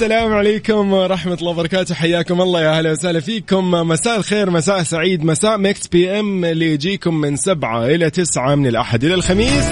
السلام 0.00 0.34
عليكم 0.34 0.92
ورحمة 0.92 1.34
الله 1.34 1.50
وبركاته. 1.50 1.94
حياكم 1.94 2.40
الله 2.40 2.62
يا 2.62 2.78
أهلا 2.78 2.90
وسهلا 2.90 3.20
فيكم. 3.20 3.70
مساء 3.70 4.16
الخير 4.16 4.50
مساء 4.50 4.82
سعيد 4.82 5.24
مساء 5.24 5.58
Mix 5.58 5.88
PM 5.88 6.44
اللي 6.44 6.72
يجيكم 6.72 7.14
من 7.14 7.36
سبعة 7.36 7.86
إلى 7.86 8.10
تسعة 8.10 8.54
من 8.54 8.66
الأحد 8.66 9.04
إلى 9.04 9.14
الخميس. 9.14 9.64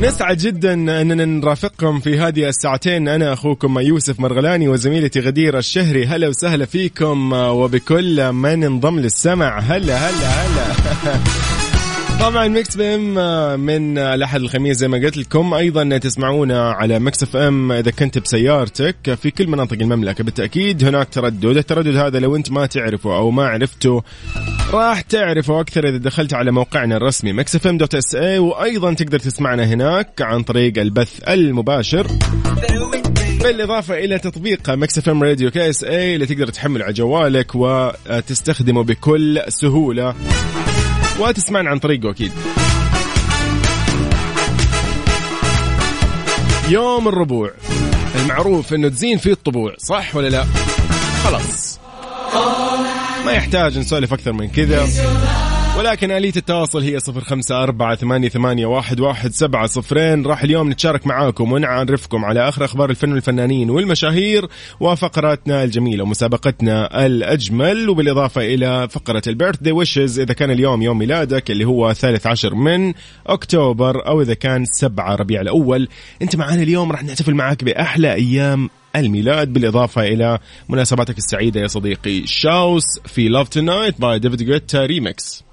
نسعد 0.00 0.36
جدا 0.36 0.72
أننا 0.72 1.24
نرافقكم 1.24 2.00
في 2.00 2.18
هذه 2.18 2.48
الساعتين. 2.48 3.08
أنا 3.08 3.32
أخوكم 3.32 3.78
يوسف 3.78 4.20
مرغلاني 4.20 4.68
وزميلتي 4.68 5.20
غدير 5.20 5.58
الشهري. 5.58 6.06
هلا 6.06 6.28
وسهلا 6.28 6.64
فيكم. 6.64 7.32
وبكل 7.32 8.32
من 8.32 8.64
انضم 8.64 9.00
للسمع. 9.00 9.58
هلا 9.58 9.96
هلا 9.96 10.28
هلا. 10.28 11.20
طبعا 12.20 12.48
Mix 12.48 12.76
PM 12.76 13.14
من 13.60 13.98
الأحد 13.98 14.40
الخميس 14.40 14.76
زي 14.76 14.88
ما 14.88 14.98
قلت 14.98 15.16
لكم. 15.16 15.54
أيضا 15.54 15.98
تسمعونا 15.98 16.70
على 16.70 16.98
Mix 16.98 17.22
FM 17.22 17.72
إذا 17.72 17.90
كنت 17.90 18.18
بسيارتك 18.18 19.14
في 19.22 19.30
كل 19.30 19.46
مناطق 19.48 19.76
المملكة. 19.80 20.24
بالتأكيد 20.24 20.84
هناك 20.84 21.08
تردد. 21.08 21.44
التردد 21.44 21.96
هذا 21.96 22.18
لو 22.18 22.36
أنت 22.36 22.52
ما 22.52 22.66
تعرفه 22.66 23.16
أو 23.16 23.30
ما 23.30 23.46
عرفته 23.46 24.02
راح 24.72 25.00
تعرفه 25.00 25.60
أكثر 25.60 25.88
إذا 25.88 25.96
دخلت 25.96 26.34
على 26.34 26.50
موقعنا 26.50 26.96
الرسمي 26.96 27.32
Mix 27.32 27.56
FM 27.56 27.78
dot 27.78 27.94
SA 27.94 28.38
وأيضا 28.38 28.94
تقدر 28.94 29.18
تسمعنا 29.18 29.64
هناك 29.64 30.22
عن 30.22 30.42
طريق 30.42 30.78
البث 30.78 31.28
المباشر. 31.28 32.06
بالإضافة 33.42 33.98
إلى 33.98 34.18
تطبيق 34.18 34.70
Mix 34.70 34.98
FM 34.98 35.22
Radio 35.22 35.50
KSA 35.50 36.14
اللي 36.14 36.26
تقدر 36.26 36.48
تحمله 36.48 36.84
على 36.84 36.94
جوالك 36.94 37.54
وتستخدمه 37.54 38.84
بكل 38.84 39.42
سهولة. 39.48 40.14
وتسمعنا 41.18 41.70
عن 41.70 41.78
طريقه 41.78 42.10
أكيد. 42.10 42.32
يوم 46.68 47.08
الربوع. 47.08 47.50
المعروف 48.14 48.74
إنه 48.74 48.88
تزين 48.88 49.18
فيه 49.18 49.32
الطبوع 49.32 49.74
صح 49.78 50.16
ولا 50.16 50.28
لا؟ 50.28 50.44
خلاص. 51.24 51.78
ما 53.24 53.32
يحتاج 53.32 53.78
نسولف 53.78 54.12
أكثر 54.12 54.32
من 54.32 54.48
كذا. 54.48 54.86
ولكن 55.78 56.10
آلية 56.10 56.32
التواصل 56.36 56.82
هي 56.82 57.00
صفر 57.00 57.20
خمسة 57.20 57.62
أربعة 57.62 57.94
ثمانية, 57.94 58.28
ثمانية 58.28 58.66
واحد, 58.66 59.00
واحد 59.00 59.32
سبعة 59.32 59.66
صفرين. 59.66 60.26
راح 60.26 60.42
اليوم 60.42 60.70
نتشارك 60.70 61.06
معاكم 61.06 61.52
ونعرفكم 61.52 62.24
على 62.24 62.48
آخر 62.48 62.64
أخبار 62.64 62.90
الفن 62.90 63.12
والفنانين 63.12 63.70
والمشاهير 63.70 64.48
وفقراتنا 64.80 65.64
الجميلة 65.64 66.02
ومسابقتنا 66.04 67.06
الأجمل. 67.06 67.88
وبالإضافة 67.88 68.40
إلى 68.40 68.88
فقرة 68.90 69.22
البيرث 69.26 69.62
دي 69.62 69.72
ويشز 69.72 70.20
إذا 70.20 70.34
كان 70.34 70.50
اليوم 70.50 70.82
يوم 70.82 70.98
ميلادك 70.98 71.50
اللي 71.50 71.64
هو 71.64 71.92
ثالث 71.92 72.26
عشر 72.26 72.54
من 72.54 72.92
أكتوبر 73.26 74.06
أو 74.06 74.22
إذا 74.22 74.34
كان 74.34 74.64
سبعة 74.64 75.14
ربيع 75.14 75.40
الأول 75.40 75.88
أنت 76.22 76.36
معنا 76.36 76.62
اليوم. 76.62 76.92
راح 76.92 77.04
نحتفل 77.04 77.34
معاك 77.34 77.64
بأحلى 77.64 78.14
أيام 78.14 78.70
الميلاد. 78.96 79.52
بالإضافة 79.52 80.02
إلى 80.02 80.38
مناسباتك 80.68 81.18
السعيدة 81.18 81.60
يا 81.60 81.66
صديقي 81.66 82.26
Shouse 82.26 82.84
في 83.06 83.28
Love 83.28 83.48
Tonight 83.48 84.00
by 84.00 84.18
David 84.18 84.42
Guetta 84.42 84.86
remix 84.86 85.47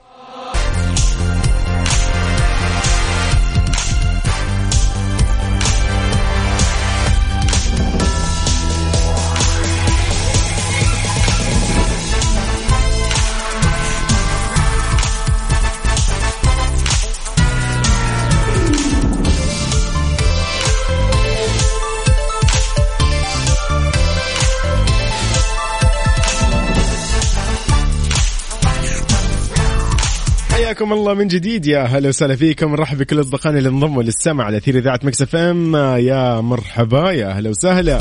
حياكم 30.86 31.00
الله 31.00 31.14
من 31.14 31.28
جديد 31.28 31.66
يا 31.66 31.84
هلا 31.84 32.10
وسهلا 32.10 32.36
فيكم. 32.36 32.72
نرحب 32.72 32.98
بكل 32.98 33.20
أصدقائنا 33.20 33.58
اللي 33.58 33.70
انضموا 33.70 34.04
للسمع 34.04 34.44
على 34.44 34.58
أثير 34.58 34.78
إذاعة 34.78 35.00
Mix 35.04 35.22
FM. 35.22 35.76
يا 35.76 36.42
مرحبا 36.42 37.12
يا 37.12 37.28
هلا 37.28 37.50
وسهلا. 37.50 38.00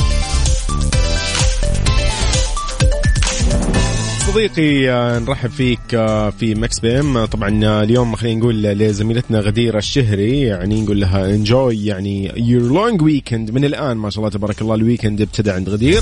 صديقي 4.27 4.87
نرحب 5.21 5.51
فيك 5.51 5.89
في 6.39 6.55
Mix 6.55 6.81
PM. 6.81 7.25
طبعا 7.25 7.83
اليوم 7.83 8.17
خلينا 8.17 8.41
نقول 8.41 8.63
لزميلتنا 8.63 9.41
غدير 9.41 9.79
الشهري 9.79 10.41
يعني 10.41 10.83
نقول 10.83 11.01
لها 11.01 11.27
enjoy 11.27 11.87
يعني 11.87 12.33
your 12.37 12.63
long 12.63 13.03
weekend 13.03 13.51
من 13.51 13.65
الآن 13.65 13.97
ما 13.97 14.11
شاء 14.11 14.19
الله 14.19 14.31
تبارك 14.31 14.63
الله 14.63 14.75
ال 14.75 14.80
weekend 14.81 15.21
ابتدى 15.21 15.51
عند 15.51 15.69
غدير. 15.69 16.01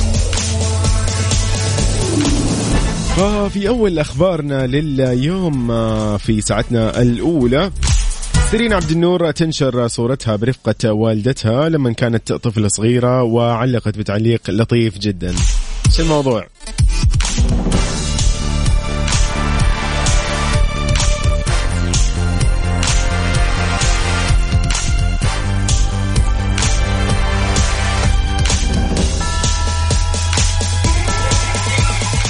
ففي 3.16 3.68
أول 3.68 3.98
أخبارنا 3.98 4.66
لليوم 4.66 5.68
في 6.18 6.40
ساعتنا 6.40 7.02
الأولى 7.02 7.70
سيرين 8.50 8.72
عبد 8.72 8.90
النور 8.90 9.30
تنشر 9.30 9.88
صورتها 9.88 10.36
برفقة 10.36 10.92
والدتها 10.92 11.68
لما 11.68 11.92
كانت 11.92 12.32
طفلة 12.32 12.68
صغيرة 12.68 13.22
وعلقت 13.22 13.98
بتعليق 13.98 14.50
لطيف 14.50 14.98
جدا 14.98 15.34
شو 15.96 16.02
الموضوع؟ 16.02 16.46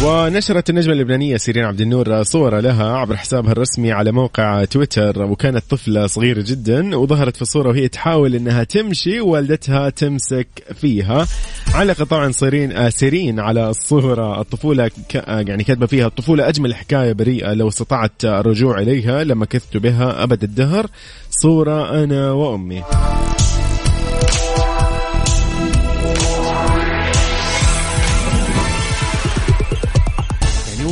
ونشرت 0.05 0.71
النجمة 0.71 0.93
اللبنانية 0.93 1.37
سيرين 1.37 1.65
عبد 1.65 1.81
النور 1.81 2.23
صورة 2.23 2.61
لها 2.61 2.97
عبر 2.97 3.17
حسابها 3.17 3.53
الرسمي 3.53 3.93
على 3.93 4.13
موقع 4.13 4.65
تويتر 4.65 5.23
وكانت 5.23 5.65
طفلة 5.71 6.07
صغيرة 6.07 6.45
جدا 6.47 6.97
وظهرت 6.97 7.37
في 7.37 7.43
الصورة 7.43 7.69
وهي 7.69 7.89
تحاول 7.89 8.35
إنها 8.35 8.65
تمشي 8.65 9.21
ووالدتها 9.21 9.91
تمسك 9.91 10.47
فيها. 10.75 11.27
علقت 11.75 12.03
طبعا 12.03 12.33
سيرين 12.33 12.91
سيرين 12.91 13.41
على 13.41 13.71
الصورة 13.71 14.41
الطفولة 14.41 14.91
يعني 15.27 15.65
كاتبة 15.65 15.87
فيها 15.87 16.07
الطفولة 16.07 16.49
أجمل 16.49 16.75
حكاية 16.75 17.12
بريئة 17.12 17.55
لو 17.55 17.69
استطعت 17.69 18.25
الرجوع 18.25 18.79
إليها 18.79 19.25
لما 19.25 19.47
كثت 19.47 19.77
بها 19.77 20.23
أبد 20.23 20.43
الدهر. 20.43 20.87
صورة 21.31 22.05
أنا 22.05 22.33
وأمي. 22.33 22.83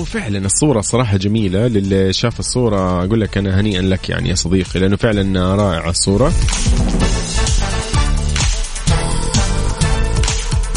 وفعلا 0.01 0.47
الصورة 0.47 0.81
صراحة 0.81 1.17
جميلة. 1.17 1.67
للي 1.67 2.13
شاف 2.13 2.41
الصورة 2.41 3.05
أقول 3.05 3.21
لك 3.21 3.39
أنا 3.39 3.61
هنيئا 3.61 3.83
لك 3.83 4.09
يعني 4.09 4.29
يا 4.29 4.35
صديقي 4.35 4.81
لأنه 4.81 4.97
فعلا 4.97 5.55
رائعة 5.55 5.91
الصورة. 5.91 6.33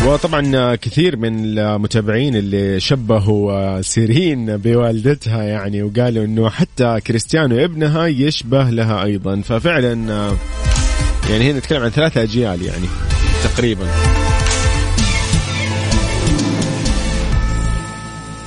وطبعا 0.05 0.75
كثير 0.75 1.17
من 1.17 1.59
المتابعين 1.59 2.35
اللي 2.35 2.79
شبهوا 2.79 3.81
سيرين 3.81 4.57
بوالدتها 4.57 5.43
يعني 5.43 5.83
وقالوا 5.83 6.25
إنه 6.25 6.49
حتى 6.49 6.99
كريستيانو 7.07 7.57
ابنها 7.57 8.07
يشبه 8.07 8.69
لها 8.69 9.03
أيضا. 9.03 9.41
ففعلا 9.41 9.93
يعني 11.29 11.51
هنا 11.51 11.59
نتكلم 11.59 11.81
عن 11.83 11.89
ثلاثة 11.89 12.23
أجيال 12.23 12.61
يعني 12.61 12.87
تقريبا. 13.43 13.87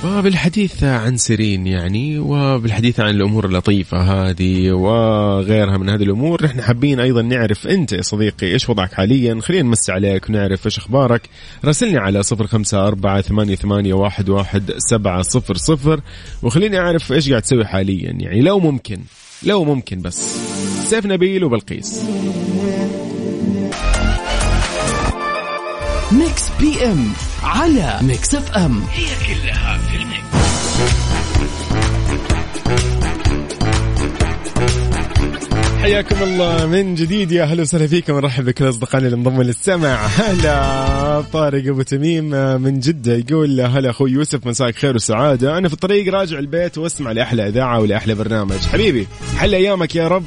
وبالحديث 0.05 0.83
عن 0.83 1.17
سيرين 1.17 1.67
يعني 1.67 2.19
وبالحديث 2.19 2.99
عن 2.99 3.09
الأمور 3.09 3.45
اللطيفة 3.45 3.97
هذه 3.97 4.71
وغيرها 4.71 5.77
من 5.77 5.89
هذه 5.89 6.03
الأمور 6.03 6.45
نحن 6.45 6.61
حابين 6.61 6.99
أيضا 6.99 7.21
نعرف 7.21 7.67
أنت 7.67 7.93
يا 7.93 8.01
صديقي 8.01 8.47
إيش 8.47 8.69
وضعك 8.69 8.93
حاليا. 8.93 9.39
خلينا 9.41 9.63
نمسي 9.63 9.91
عليك 9.91 10.29
ونعرف 10.29 10.65
إيش 10.65 10.77
أخبارك. 10.77 11.29
راسلني 11.65 11.97
على 11.97 12.23
صفر 12.23 12.47
خمسة 12.47 12.87
أربعة 12.87 13.21
ثمانية, 13.21 13.55
ثمانية 13.55 13.93
واحد, 13.93 14.29
واحد 14.29 14.71
سبعة 14.77 15.21
صفر 15.21 15.57
صفر. 15.57 16.01
وخليني 16.43 16.79
أعرف 16.79 17.13
إيش 17.13 17.29
قاعد 17.29 17.41
تسوي 17.41 17.65
حاليا 17.65 18.11
يعني 18.11 18.41
لو 18.41 18.59
ممكن 18.59 18.99
لو 19.43 19.63
ممكن 19.63 20.01
بس. 20.01 20.37
سيف 20.89 21.05
نبيل 21.05 21.43
وبلقيس. 21.43 22.03
Mix 26.11 26.43
PM 26.59 27.13
على 27.43 27.99
Mix 28.01 28.35
FM 28.35 28.81
هي 28.93 29.05
كلها 29.05 29.77
في 29.77 29.95
ال 29.95 30.01
mix. 30.01 30.27
حياكم 35.81 36.23
الله 36.23 36.65
من 36.65 36.95
جديد 36.95 37.31
يا 37.31 37.43
أهلا 37.43 37.61
وسهلا 37.61 37.87
فيكم. 37.87 38.15
نرحب 38.15 38.45
بكل 38.45 38.69
أصدقائنا 38.69 39.07
اللي 39.07 39.17
انضموا 39.17 39.43
للسمع. 39.43 39.95
هلا 39.95 41.21
طارق 41.33 41.67
أبو 41.67 41.81
تميم 41.81 42.29
من 42.61 42.79
جدة 42.79 43.15
يقول 43.15 43.61
هلا 43.61 43.89
أخوي 43.89 44.11
يوسف 44.11 44.47
مساك 44.47 44.75
خير 44.75 44.95
وسعادة. 44.95 45.57
أنا 45.57 45.67
في 45.67 45.73
الطريق 45.73 46.13
راجع 46.13 46.39
البيت 46.39 46.77
وأسمع 46.77 47.11
لأحلى 47.11 47.47
إذاعة 47.47 47.79
ولأحلى 47.79 48.15
برنامج. 48.15 48.59
حبيبي 48.59 49.07
حل 49.37 49.53
أيامك 49.53 49.95
يا 49.95 50.07
رب. 50.07 50.25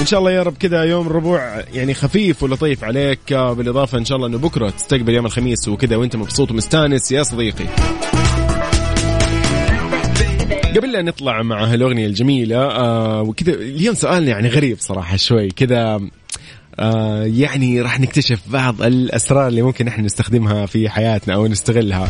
إن 0.00 0.06
شاء 0.06 0.20
الله 0.20 0.30
يا 0.30 0.42
رب 0.42 0.56
كذا 0.56 0.84
يوم 0.84 1.06
الربوع 1.06 1.62
يعني 1.72 1.94
خفيف 1.94 2.42
ولطيف 2.42 2.84
عليك 2.84 3.32
بالإضافة 3.34 3.98
إن 3.98 4.04
شاء 4.04 4.16
الله 4.16 4.28
إنه 4.28 4.38
بكرة 4.38 4.70
تستقبل 4.70 5.14
يوم 5.14 5.26
الخميس 5.26 5.68
وكذا 5.68 5.96
وأنت 5.96 6.16
مبسوط 6.16 6.50
ومستانس 6.50 7.12
يا 7.12 7.22
صديقي 7.22 7.64
قبل 10.76 10.92
لا 10.92 11.02
نطلع 11.02 11.42
مع 11.42 11.64
هالأغنية 11.64 12.06
الجميلة 12.06 12.56
آه 12.56 13.22
وكذا 13.22 13.54
اليوم 13.54 13.94
سؤالنا 13.94 14.30
يعني 14.30 14.48
غريب 14.48 14.76
صراحة 14.80 15.16
شوي 15.16 15.48
كذا 15.48 16.00
آه 16.80 17.22
يعني 17.24 17.82
راح 17.82 18.00
نكتشف 18.00 18.40
بعض 18.46 18.82
الأسرار 18.82 19.48
اللي 19.48 19.62
ممكن 19.62 19.88
إحنا 19.88 20.04
نستخدمها 20.04 20.66
في 20.66 20.88
حياتنا 20.88 21.34
أو 21.34 21.46
نستغلها. 21.46 22.08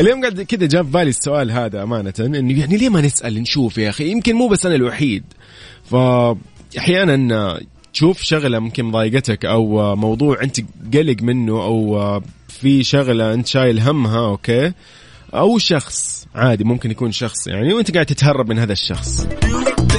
اليوم 0.00 0.20
قاعد 0.20 0.40
كذا 0.40 0.66
جاب 0.66 0.92
بالي 0.92 1.10
السؤال 1.10 1.50
هذا 1.50 1.82
أمانة 1.82 2.12
إنه 2.20 2.60
يعني 2.60 2.76
ليه 2.76 2.88
ما 2.88 3.00
نسأل 3.00 3.42
نشوف 3.42 3.78
يا 3.78 3.88
أخي 3.90 4.10
يمكن 4.10 4.34
مو 4.34 4.48
بس 4.48 4.66
أنا 4.66 4.74
الوحيد. 4.74 5.24
ف 5.84 5.94
أحيانا 6.78 7.60
تشوف 7.92 8.22
شغلة 8.22 8.58
ممكن 8.58 8.84
مضايقتك 8.84 9.44
أو 9.44 9.96
موضوع 9.96 10.42
أنت 10.42 10.60
قلق 10.94 11.22
منه 11.22 11.52
أو 11.52 12.20
في 12.48 12.84
شغلة 12.84 13.34
أنت 13.34 13.46
شايل 13.46 13.80
همها 13.80 14.26
أوكي؟ 14.26 14.72
أو 15.34 15.58
شخص 15.58 16.26
عادي 16.34 16.64
ممكن 16.64 16.90
يكون 16.90 17.12
شخص 17.12 17.46
يعني 17.46 17.74
وأنت 17.74 17.94
قاعد 17.94 18.06
تتهرب 18.06 18.48
من 18.48 18.58
هذا 18.58 18.72
الشخص 18.72 19.26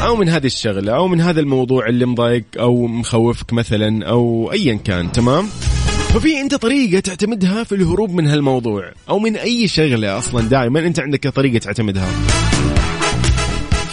أو 0.01 0.15
من 0.15 0.29
هذه 0.29 0.45
الشغلة 0.45 0.95
أو 0.95 1.07
من 1.07 1.21
هذا 1.21 1.39
الموضوع 1.39 1.87
اللي 1.87 2.05
مضايق 2.05 2.43
أو 2.59 2.87
مخوفك 2.87 3.53
مثلا 3.53 4.05
أو 4.05 4.51
ايا 4.51 4.73
كان 4.73 5.11
تمام؟ 5.11 5.47
ففي 6.13 6.41
أنت 6.41 6.55
طريقة 6.55 6.99
تعتمدها 6.99 7.63
في 7.63 7.75
الهروب 7.75 8.11
من 8.11 8.27
هالموضوع 8.27 8.91
أو 9.09 9.19
من 9.19 9.35
أي 9.35 9.67
شغلة 9.67 10.17
أصلا 10.17 10.41
دائما 10.41 10.79
أنت 10.79 10.99
عندك 10.99 11.27
طريقة 11.27 11.57
تعتمدها. 11.57 12.09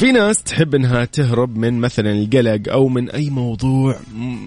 في 0.02 0.12
ناس 0.12 0.42
تحب 0.42 0.74
إنها 0.74 1.04
تهرب 1.04 1.56
من 1.56 1.80
مثلا 1.80 2.12
القلق 2.12 2.72
أو 2.72 2.88
من 2.88 3.10
أي 3.10 3.30
موضوع 3.30 3.96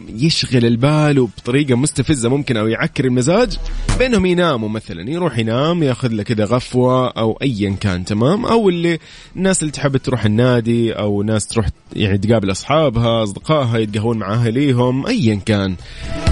يشغل 0.09 0.65
البال 0.65 1.19
وبطريقة 1.19 1.75
مستفزة 1.75 2.29
ممكن 2.29 2.57
أو 2.57 2.67
يعكر 2.67 3.05
المزاج. 3.05 3.57
بينهم 3.99 4.25
يناموا 4.25 4.69
مثلا 4.69 5.09
يروح 5.09 5.37
ينام 5.37 5.83
يأخذ 5.83 6.07
له 6.07 6.23
كذا 6.23 6.45
غفوة 6.45 7.07
أو 7.07 7.39
ايا 7.41 7.75
كان 7.81 8.05
تمام؟ 8.05 8.45
أو 8.45 8.69
اللي 8.69 8.99
الناس 9.35 9.61
اللي 9.61 9.71
تحب 9.71 9.97
تروح 9.97 10.25
النادي 10.25 10.93
أو 10.93 11.23
ناس 11.23 11.47
تروح 11.47 11.67
يعني 11.93 12.17
تقابل 12.17 12.51
أصحابها 12.51 13.23
أصدقائها 13.23 13.77
يتقهون 13.77 14.17
مع 14.17 14.33
أهليهم 14.33 15.07
ايا 15.07 15.35
كان. 15.45 15.75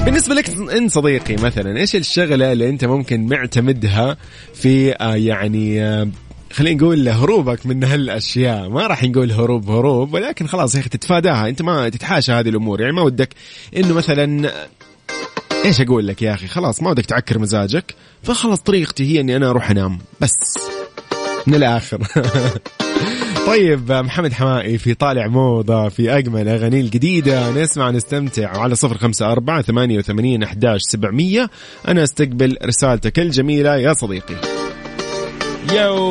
بالنسبة 0.05 0.35
لك 0.35 0.49
أنت 0.49 0.91
صديقي 0.91 1.35
مثلا 1.35 1.77
إيش 1.77 1.95
الشغلة 1.95 2.51
اللي 2.51 2.69
أنت 2.69 2.85
ممكن 2.85 3.25
معتمدها 3.27 4.17
في 4.53 4.91
آه، 4.91 5.15
يعني 5.15 5.83
آه، 5.83 6.07
خلينا 6.53 6.83
نقول 6.83 7.09
هروبك 7.09 7.65
من 7.65 7.83
هالأشياء. 7.83 8.69
ما 8.69 8.87
راح 8.87 9.03
نقول 9.03 9.31
هروب 9.31 9.69
هروب 9.69 10.13
ولكن 10.13 10.47
خلاص 10.47 10.75
يا 10.75 10.79
أخي 10.79 10.89
تتفاداها. 10.89 11.49
أنت 11.49 11.61
ما 11.61 11.89
تتحاشى 11.89 12.31
هذه 12.31 12.49
الأمور. 12.49 12.81
يعني 12.81 12.93
ما 12.93 13.01
ودك 13.01 13.29
إنه 13.77 13.93
مثلا 13.93 14.51
إيش 15.65 15.81
أقول 15.81 16.07
لك 16.07 16.21
يا 16.21 16.33
أخي؟ 16.33 16.47
خلاص 16.47 16.81
ما 16.81 16.89
ودك 16.89 17.05
تعكر 17.05 17.39
مزاجك 17.39 17.95
فخلاص 18.23 18.59
طريقتي 18.59 19.03
هي 19.03 19.19
إني 19.19 19.35
أنا 19.35 19.49
أروح 19.49 19.71
أنام. 19.71 19.99
بس. 20.21 20.33
من 21.47 21.55
الآخر. 21.55 22.07
طيب 23.47 23.91
محمد 23.91 24.33
حمائي 24.33 24.77
في 24.77 24.93
طالع 24.93 25.27
موضة 25.27 25.89
في 25.89 26.17
أجمل 26.17 26.47
أغاني 26.47 26.81
الجديدة. 26.81 27.51
نسمع 27.51 27.91
نستمتع 27.91 28.59
على 28.59 28.75
صفر 28.75 28.97
خمسة 28.97 29.31
أربعة 29.31 29.61
ثمانية 29.61 29.97
وثمانين 29.97 30.43
أحداش 30.43 30.81
سبعمية. 30.81 31.49
أنا 31.87 32.03
أستقبل 32.03 32.57
رسالتك 32.65 33.19
الجميلة 33.19 33.77
يا 33.77 33.93
صديقي. 33.93 34.62
يو 35.71 36.09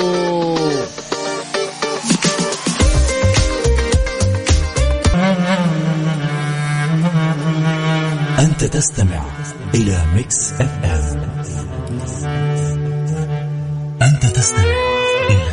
أنت 8.39 8.65
تستمع 8.65 9.25
إلى 9.75 10.05
Mix 10.15 10.53
FM. 10.53 11.23
أنت 14.03 14.27
تستمع 14.27 14.63
إلى 15.31 15.49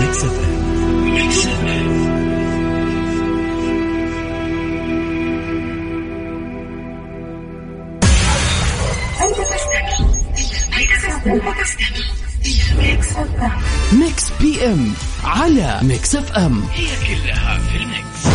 Mix 0.00 0.24
FM. 0.24 1.04
Mix 1.14 1.46
FM. 1.46 2.18
أنت 9.20 9.40
تستمع 9.40 9.98
Mix 11.44 11.76
PM 14.40 14.92
على 15.24 15.80
Mix 15.82 16.16
FM 16.16 16.62
هي 16.72 16.86
كلها 17.06 17.58
في 17.58 17.76
ال 17.76 17.86
mix. 17.86 18.28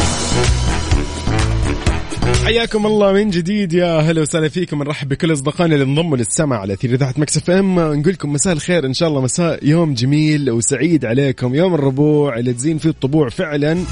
حياكم 2.45 2.85
الله 2.85 3.11
من 3.11 3.29
جديد 3.29 3.73
يا 3.73 3.99
هلا 3.99 4.21
وسهلا 4.21 4.49
فيكم. 4.49 4.83
نرحب 4.83 5.09
بكل 5.09 5.33
أصدقائنا 5.33 5.75
اللي 5.75 5.85
انضموا 5.85 6.17
للسمع 6.17 6.57
على 6.57 6.73
أثير 6.73 6.93
إذاعة 6.93 7.13
Mix 7.17 7.37
FM 7.37 7.79
نقول 7.79 8.13
لكم 8.13 8.33
مساء 8.33 8.53
الخير. 8.53 8.85
إن 8.85 8.93
شاء 8.93 9.09
الله 9.09 9.21
مساء 9.21 9.59
يوم 9.67 9.93
جميل 9.93 10.51
وسعيد 10.51 11.05
عليكم. 11.05 11.55
يوم 11.55 11.73
الربوع 11.73 12.37
اللي 12.37 12.53
تزين 12.53 12.77
فيه 12.77 12.89
الطبوع 12.89 13.29
فعلا. 13.29 13.83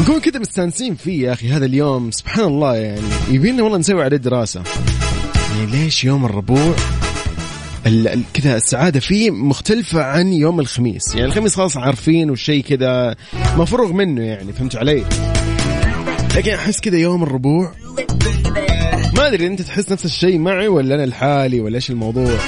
نكون 0.00 0.20
كذا 0.20 0.38
مستانسين 0.38 0.94
فيه 0.94 1.26
يا 1.26 1.32
أخي 1.32 1.48
هذا 1.48 1.64
اليوم. 1.66 2.10
سبحان 2.10 2.44
الله 2.44 2.76
يعني. 2.76 3.08
يبينا 3.30 3.62
والله 3.62 3.78
نسوي 3.78 4.04
عليه 4.04 4.16
دراسة. 4.16 4.62
يعني 5.58 5.70
ليش 5.70 6.04
يوم 6.04 6.24
الربوع؟ 6.24 6.74
كذا 8.34 8.56
السعادة 8.56 9.00
فيه 9.00 9.30
مختلفة 9.30 10.02
عن 10.02 10.32
يوم 10.32 10.60
الخميس. 10.60 11.14
يعني 11.14 11.26
الخميس 11.26 11.56
خلاص 11.56 11.76
عارفين 11.76 12.30
والشيء 12.30 12.64
كذا 12.64 13.16
مفروغ 13.56 13.92
منه 13.92 14.22
يعني 14.22 14.52
فهمت 14.52 14.76
علي؟ 14.76 15.04
لكن 16.36 16.52
أحس 16.52 16.80
كذا 16.80 16.98
يوم 16.98 17.22
الربوع. 17.22 17.72
ما 19.16 19.28
أدري 19.28 19.46
أنت 19.46 19.62
تحس 19.62 19.92
نفس 19.92 20.04
الشيء 20.04 20.38
معي 20.38 20.68
ولا 20.68 20.94
أنا 20.94 21.06
لحالي 21.06 21.60
ولا 21.60 21.74
إيش 21.74 21.90
الموضوع. 21.90 22.38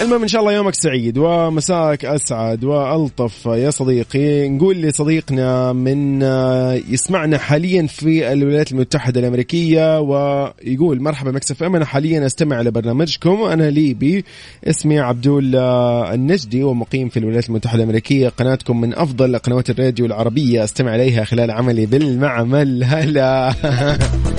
المهم 0.00 0.22
إن 0.22 0.28
شاء 0.28 0.40
الله 0.40 0.52
يومك 0.52 0.74
سعيد 0.74 1.18
ومساك 1.18 2.04
أسعد 2.04 2.64
وألطف 2.64 3.46
يا 3.46 3.70
صديقي. 3.70 4.48
نقول 4.48 4.76
لصديقنا 4.76 5.72
من 5.72 6.22
آه، 6.22 6.80
يسمعنا 6.88 7.38
حاليا 7.38 7.86
في 7.86 8.32
الولايات 8.32 8.72
المتحدة 8.72 9.20
الأمريكية 9.20 10.00
ويقول 10.00 11.02
مرحبا 11.02 11.30
مكسف 11.30 11.62
أم 11.62 11.76
أنا 11.76 11.84
حاليا 11.84 12.26
أستمع 12.26 12.60
لبرنامجكم 12.60 13.42
أنا 13.42 13.70
ليبي 13.70 14.24
اسمي 14.64 14.98
عبدول 14.98 15.56
آه، 15.56 16.14
النجدي 16.14 16.62
ومقيم 16.62 17.08
في 17.08 17.18
الولايات 17.18 17.48
المتحدة 17.48 17.78
الأمريكية. 17.82 18.28
قناتكم 18.28 18.80
من 18.80 18.94
أفضل 18.94 19.38
قنوات 19.38 19.70
الراديو 19.70 20.06
العربية 20.06 20.64
أستمع 20.64 20.94
إليها 20.94 21.24
خلال 21.24 21.50
عملي 21.50 21.86
بالمعمل. 21.86 22.84
هلا. 22.84 23.54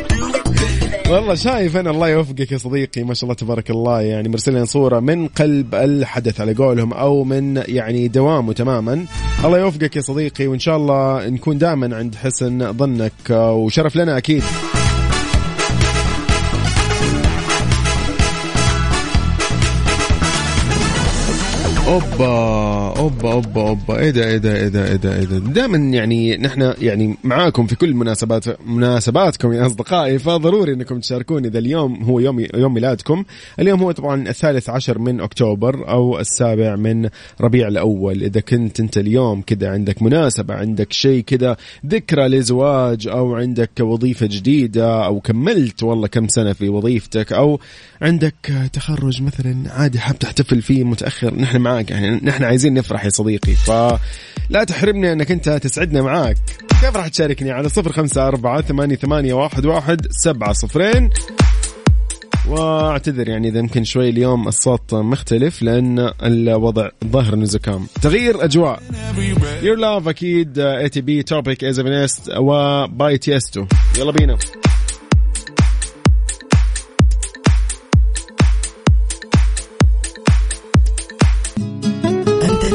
والله 1.11 1.35
شايف 1.35 1.77
أنا 1.77 1.91
الله 1.91 2.09
يوفقك 2.09 2.51
يا 2.51 2.57
صديقي 2.57 3.03
ما 3.03 3.13
شاء 3.13 3.23
الله 3.23 3.33
تبارك 3.35 3.69
الله. 3.69 4.01
يعني 4.01 4.29
مرسل 4.29 4.53
لنا 4.53 4.65
صورة 4.65 4.99
من 4.99 5.27
قلب 5.27 5.75
الحدث 5.75 6.41
على 6.41 6.53
قولهم 6.53 6.93
أو 6.93 7.23
من 7.23 7.63
يعني 7.67 8.07
دوامه 8.07 8.53
تماما. 8.53 9.05
الله 9.45 9.59
يوفقك 9.59 9.95
يا 9.95 10.01
صديقي 10.01 10.47
وإن 10.47 10.59
شاء 10.59 10.77
الله 10.77 11.29
نكون 11.29 11.57
دائما 11.57 11.95
عند 11.95 12.15
حسن 12.15 12.73
ظنك 12.73 13.29
وشرف 13.29 13.95
لنا 13.95 14.17
أكيد. 14.17 14.43
أوبا 21.91 22.99
أوبا 22.99 23.31
أوبا 23.31 23.61
أوبا. 23.61 23.99
إيه 23.99 24.09
ده 24.09 24.27
إيه 24.27 24.37
ده 24.37 24.55
إيه 24.55 24.67
ده 24.67 24.87
إيه 24.87 24.95
ده 24.95 25.15
إيه 25.19 25.25
دائما 25.25 25.77
يعني 25.77 26.37
نحن 26.37 26.73
يعني 26.81 27.17
معاكم 27.23 27.67
في 27.67 27.75
كل 27.75 27.93
مناسبات 27.93 28.67
مناسباتكم 28.67 29.53
يا 29.53 29.65
أصدقائي 29.65 30.19
فضروري 30.19 30.73
إنكم 30.73 30.99
تشاركوني. 30.99 31.47
إذا 31.47 31.59
اليوم 31.59 32.03
هو 32.03 32.19
يوم 32.19 32.45
يوم 32.55 32.73
ميلادكم 32.73 33.23
اليوم 33.59 33.83
هو 33.83 33.91
طبعا 33.91 34.29
الثالث 34.29 34.69
عشر 34.69 34.99
من 34.99 35.21
أكتوبر 35.21 35.89
أو 35.89 36.19
السابع 36.19 36.75
من 36.75 37.09
ربيع 37.41 37.67
الأول. 37.67 38.23
إذا 38.23 38.41
كنت 38.41 38.79
أنت 38.79 38.97
اليوم 38.97 39.41
كذا 39.41 39.69
عندك 39.69 40.01
مناسبة 40.01 40.53
عندك 40.53 40.93
شيء 40.93 41.23
كذا 41.23 41.57
ذكرى 41.85 42.27
لزواج 42.27 43.07
أو 43.07 43.35
عندك 43.35 43.71
وظيفة 43.79 44.25
جديدة 44.25 45.05
أو 45.05 45.19
كملت 45.19 45.83
والله 45.83 46.07
كم 46.07 46.27
سنة 46.27 46.53
في 46.53 46.69
وظيفتك 46.69 47.33
أو 47.33 47.59
عندك 48.01 48.35
تخرج 48.73 49.21
مثلا 49.21 49.55
عادي 49.73 49.99
حاب 49.99 50.19
تحتفل 50.19 50.61
فيه 50.61 50.83
متأخر 50.83 51.35
نحن 51.35 51.57
معاك. 51.57 51.80
يعني 51.89 52.19
نحن 52.23 52.43
عايزين 52.43 52.73
نفرح 52.73 53.05
يا 53.05 53.09
صديقي 53.09 53.53
فلا 53.53 54.63
تحرمني 54.67 55.11
أنك 55.11 55.31
أنت 55.31 55.49
تسعدنا 55.49 56.01
معاك. 56.01 56.37
كيف 56.81 56.95
راح 56.95 57.07
تشاركني 57.07 57.51
على 57.51 57.69
صفر 57.69 57.91
خمسة 57.91 58.27
أربعة 58.27 58.61
ثمانية, 58.61 58.95
ثمانية 58.95 59.33
واحد, 59.33 59.65
واحد 59.65 60.07
سبعة 60.09 60.53
صفرين؟ 60.53 61.09
وأعتذر 62.47 63.29
يعني 63.29 63.47
إذا 63.47 63.59
يمكن 63.59 63.83
شوي 63.83 64.09
اليوم 64.09 64.47
الصوت 64.47 64.93
مختلف 64.93 65.61
لأن 65.61 66.11
الوضع 66.23 66.89
ظاهر 67.05 67.33
إنه 67.33 67.45
زكام. 67.45 67.87
تغيير 68.01 68.43
أجواء. 68.43 68.81
Your 69.63 69.77
Love 69.77 70.07
أكيد 70.07 70.59
ATB 70.59 71.23
Topic 71.23 71.63
A7S 71.63 71.81
و 72.37 72.64
by 72.64 73.17
Tiësto 73.17 73.65
يلا 73.99 74.11
بينا. 74.11 74.37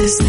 Mix 0.07 0.21
FM. 0.21 0.27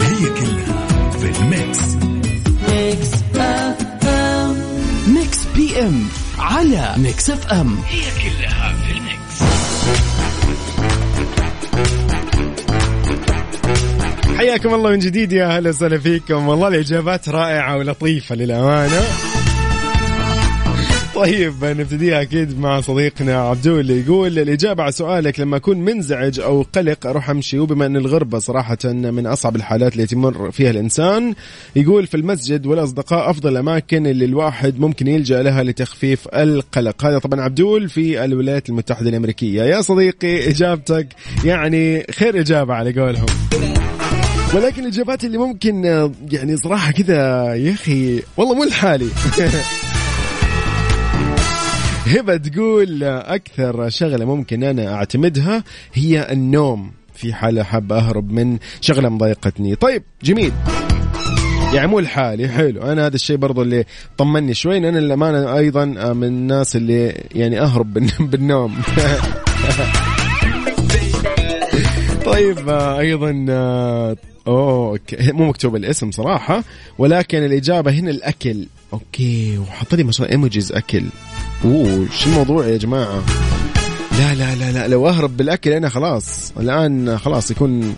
هي 0.00 0.28
كلها 0.28 1.10
في 1.10 1.26
ال 1.40 1.80
mix 5.08 5.38
Mix 5.56 5.80
PM. 5.80 6.08
على 6.38 6.94
Mix 6.96 7.30
FM 7.30 7.76
هي 7.88 8.00
كلها 8.00 8.74
في 8.74 8.92
ال 8.92 9.04
mix 9.04 9.42
حياكم 14.38 14.74
الله 14.74 14.90
من 14.90 14.98
جديد 14.98 15.32
يا 15.32 15.46
هلا 15.46 15.70
وسهلا 15.70 15.98
فيكم. 15.98 16.48
والله 16.48 16.68
الإجابات 16.68 17.28
رائعة 17.28 17.76
ولطيفة 17.76 18.34
للأمانة. 18.34 19.02
طيب 21.14 21.64
نبتديها 21.64 22.22
أكيد 22.22 22.60
مع 22.60 22.80
صديقنا 22.80 23.48
عبدول. 23.48 23.80
اللي 23.80 24.00
يقول 24.00 24.38
الإجابة 24.38 24.82
على 24.82 24.92
سؤالك 24.92 25.40
لما 25.40 25.56
أكون 25.56 25.78
منزعج 25.78 26.40
أو 26.40 26.66
قلق 26.72 27.06
أروح 27.06 27.30
أمشي. 27.30 27.58
وبما 27.58 27.86
أن 27.86 27.96
الغربة 27.96 28.38
صراحة 28.38 28.78
من 28.84 29.26
أصعب 29.26 29.56
الحالات 29.56 29.92
اللي 29.92 30.06
تمر 30.06 30.50
فيها 30.50 30.70
الإنسان 30.70 31.34
يقول 31.76 32.06
في 32.06 32.16
المسجد 32.16 32.66
والأصدقاء 32.66 33.30
أفضل 33.30 33.52
الاماكن 33.52 34.06
اللي 34.06 34.24
الواحد 34.24 34.78
ممكن 34.80 35.08
يلجأ 35.08 35.42
لها 35.42 35.62
لتخفيف 35.62 36.28
القلق. 36.28 37.04
هذا 37.04 37.18
طبعا 37.18 37.40
عبدول 37.40 37.88
في 37.88 38.24
الولايات 38.24 38.68
المتحدة 38.68 39.10
الأمريكية. 39.10 39.62
يا 39.62 39.80
صديقي 39.80 40.50
إجابتك 40.50 41.06
يعني 41.44 42.06
خير 42.10 42.40
إجابة 42.40 42.74
على 42.74 43.00
قولهم. 43.00 43.26
ولكن 44.54 44.82
الإجابات 44.82 45.24
اللي 45.24 45.38
ممكن 45.38 45.84
يعني 46.32 46.56
صراحة 46.56 46.92
كذا 46.92 47.54
يا 47.54 47.72
أخي 47.72 48.22
والله 48.36 48.54
مو 48.54 48.64
لحالي. 48.64 49.08
هبة 52.06 52.36
تقول 52.36 53.04
أكثر 53.04 53.88
شغلة 53.88 54.24
ممكن 54.24 54.64
أنا 54.64 54.94
أعتمدها 54.94 55.64
هي 55.94 56.32
النوم. 56.32 56.92
في 57.14 57.34
حالة 57.34 57.62
حاب 57.62 57.92
أهرب 57.92 58.30
من 58.32 58.58
شغلة 58.80 59.08
مضايقتني. 59.08 59.74
طيب 59.74 60.02
جميل. 60.22 60.52
يعني 61.74 61.86
مو 61.86 62.00
لحالي 62.00 62.48
حلو. 62.48 62.82
أنا 62.82 63.06
هذا 63.06 63.14
الشيء 63.14 63.36
برضو 63.36 63.62
اللي 63.62 63.84
طمني 64.18 64.54
شوي 64.54 64.80
لأن 64.80 64.96
الامانه 64.96 65.56
أيضا 65.56 65.84
من 66.12 66.24
الناس 66.24 66.76
اللي 66.76 67.24
يعني 67.34 67.60
أهرب 67.60 67.92
بالنوم. 68.30 68.76
طيب 72.26 72.68
أيضا 72.68 73.30
أوه 74.46 75.00
مو 75.38 75.48
مكتوب 75.48 75.76
الاسم 75.76 76.10
صراحة 76.10 76.64
ولكن 76.98 77.38
الإجابة 77.38 77.90
هنا 77.90 78.10
الأكل. 78.10 78.66
أوكي 78.92 79.58
وحط 79.58 79.94
لي 79.94 80.04
مثلا 80.04 80.30
ايموجيز 80.30 80.72
أكل. 80.72 81.04
أوه 81.64 82.06
شو 82.12 82.30
الموضوع 82.30 82.66
يا 82.66 82.76
جماعة؟ 82.76 83.22
لا 84.18 84.34
لا 84.34 84.54
لا 84.54 84.72
لا 84.72 84.88
لو 84.88 85.08
أهرب 85.08 85.36
بالأكل 85.36 85.70
أنا 85.70 85.88
خلاص. 85.88 86.52
الآن 86.60 87.18
خلاص 87.18 87.50
يكون 87.50 87.94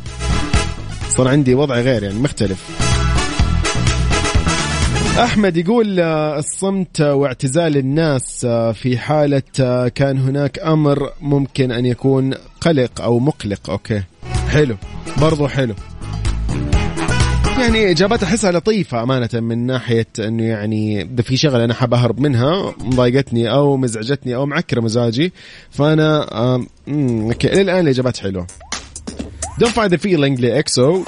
صار 1.09 1.29
عندي 1.29 1.55
وضع 1.55 1.75
غير 1.75 2.03
يعني 2.03 2.19
مختلف. 2.19 2.87
أحمد 5.19 5.57
يقول 5.57 6.01
الصمت 6.01 7.01
واعتزال 7.01 7.77
الناس 7.77 8.47
في 8.75 8.99
حالة 8.99 9.43
كان 9.95 10.19
هناك 10.19 10.59
أمر 10.59 11.13
ممكن 11.21 11.73
أن 11.73 11.87
يكون 11.87 12.35
قلق 12.61 13.01
أو 13.01 13.19
مقلق. 13.19 13.71
Okay. 13.71 14.03
حلو. 14.49 14.77
برضو 15.21 15.49
حلو. 15.49 15.75
يعني 17.59 17.91
إجابات 17.91 18.23
أحسها 18.23 18.53
لطيفة 18.53 19.03
أمانة 19.03 19.29
من 19.33 19.67
ناحية 19.67 20.07
إنه 20.19 20.45
يعني 20.45 21.03
إذا 21.03 21.23
في 21.23 21.37
شغلة 21.37 21.65
أنا 21.65 21.75
حاب 21.75 21.95
أهرب 21.95 22.21
منها 22.21 22.75
مضايقتني 22.79 23.51
أو 23.51 23.77
مزعجتني 23.77 24.35
أو 24.35 24.47
معكرة 24.47 24.81
مزاجي 24.81 25.33
فأنا 25.71 26.23
okay 26.89 27.53
إلى 27.53 27.61
الآن 27.61 27.81
الإجابات 27.81 28.17
حلوة. 28.17 28.47
Don't 29.61 29.73
Fight 29.73 29.91
the 29.91 29.99
Feeling 29.99 30.41
ل 30.41 30.54
EXO. 30.54 31.05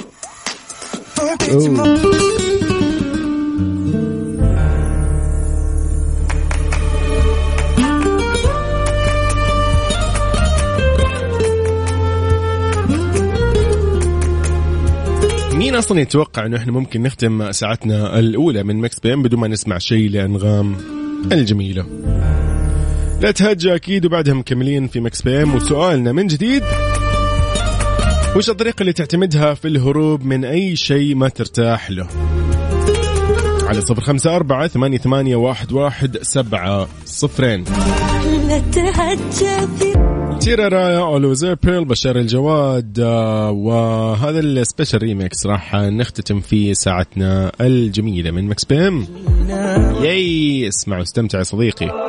مين 15.69 15.77
أصلا 15.77 15.99
يتوقع 15.99 16.45
إنه 16.45 16.57
إحنا 16.57 16.71
ممكن 16.71 17.01
نختم 17.01 17.51
ساعتنا 17.51 18.19
الأولى 18.19 18.63
من 18.63 18.75
مكس 18.75 18.99
بي 18.99 19.13
إم 19.13 19.23
بدون 19.23 19.39
ما 19.39 19.47
نسمع 19.47 19.77
شيء 19.77 20.09
لأنغام 20.09 20.75
الجميلة. 21.31 21.85
لا 23.21 23.31
تهجى 23.31 23.75
أكيد 23.75 24.05
وبعدها 24.05 24.33
مكملين 24.33 24.87
في 24.87 24.99
مكس 24.99 25.21
بي 25.21 25.43
إم 25.43 25.55
وسؤالنا 25.55 26.11
من 26.11 26.27
جديد. 26.27 26.63
وش 28.35 28.49
الطريقة 28.49 28.81
اللي 28.81 28.93
تعتمدها 28.93 29.53
في 29.53 29.67
الهروب 29.67 30.25
من 30.25 30.45
أي 30.45 30.75
شيء 30.75 31.15
ما 31.15 31.29
ترتاح 31.29 31.91
له؟ 31.91 32.07
على 33.69 33.81
صفر 33.81 34.01
خمسة 34.01 34.35
أربعة 34.35 34.67
ثمانية, 34.67 34.97
ثمانية 34.97 35.35
واحد, 35.35 35.71
واحد 35.71 36.17
سبعة 36.21 36.87
صفرين. 37.05 37.63
تيرا 40.39 40.67
رايا 40.67 40.99
اولوزر 40.99 41.53
بيرل 41.53 41.85
بشار 41.85 42.15
الجواد 42.15 42.99
آه، 42.99 43.51
وهذا 43.51 44.39
السبيشال 44.39 45.01
ريميكس 45.01 45.45
راح 45.45 45.75
نختتم 45.75 46.39
فيه 46.39 46.73
ساعتنا 46.73 47.51
الجميلة 47.61 48.31
من 48.31 48.47
مكس 48.47 48.65
بيم 48.65 49.07
ياي 50.03 50.67
اسمع 50.67 50.97
واستمتع 50.97 51.37
يا 51.37 51.43
صديقي. 51.43 52.08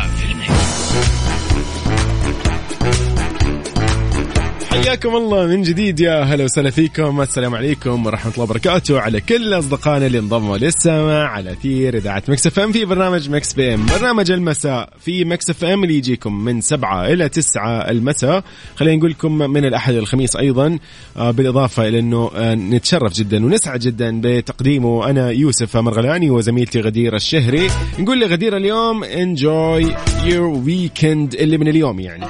حياكم 4.85 5.15
الله 5.15 5.45
من 5.45 5.61
جديد 5.61 5.99
يا 5.99 6.23
هلا 6.23 6.43
وسهلا 6.43 6.69
فيكم. 6.69 7.21
السلام 7.21 7.55
عليكم 7.55 8.05
ورحمة 8.05 8.31
الله 8.31 8.43
وبركاته 8.43 8.99
على 8.99 9.21
كل 9.21 9.53
أصدقائنا 9.53 10.05
اللي 10.07 10.19
انضموا 10.19 10.57
للسماع 10.57 11.27
على 11.27 11.55
أثير 11.61 11.97
إذاعة 11.97 12.23
Mix 12.27 12.47
FM 12.47 12.71
في 12.71 12.85
برنامج 12.85 13.29
Mix 13.29 13.53
PM. 13.53 13.85
برنامج 13.85 14.31
المساء 14.31 14.89
في 14.99 15.25
Mix 15.25 15.49
FM 15.49 15.83
اللي 15.83 15.95
يجيكم 15.95 16.43
من 16.43 16.61
سبعة 16.61 17.07
إلى 17.07 17.29
تسعة 17.29 17.89
المساء. 17.89 18.43
خلينا 18.75 18.97
نقول 18.97 19.09
لكم 19.11 19.37
من 19.37 19.65
الأحد 19.65 19.93
والخميس 19.93 20.35
أيضا 20.35 20.79
آه، 21.17 21.31
بالإضافة 21.31 21.87
إلى 21.87 21.99
أنه 21.99 22.31
آه، 22.35 22.55
نتشرف 22.55 23.13
جدا 23.13 23.45
ونسعد 23.45 23.79
جدا 23.79 24.21
بتقديمه 24.23 25.09
أنا 25.09 25.29
يوسف 25.29 25.77
مرغلاني 25.77 26.29
وزميلتي 26.29 26.79
غدير 26.81 27.15
الشهري. 27.15 27.67
نقول 27.99 28.19
لغدير 28.21 28.57
اليوم 28.57 29.03
enjoy 29.05 29.93
your 30.25 30.67
weekend 30.67 31.39
اللي 31.41 31.57
من 31.57 31.67
اليوم 31.67 31.99
يعني. 31.99 32.25